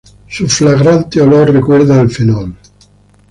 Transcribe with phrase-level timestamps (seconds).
[0.27, 2.55] Su fragante olor recuerda al fenol.